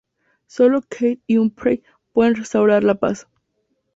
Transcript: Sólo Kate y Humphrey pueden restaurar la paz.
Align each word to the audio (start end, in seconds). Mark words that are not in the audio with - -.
Sólo 0.47 0.81
Kate 0.81 1.21
y 1.27 1.37
Humphrey 1.37 1.83
pueden 2.11 2.33
restaurar 2.33 2.83
la 2.83 2.95
paz. 2.95 3.27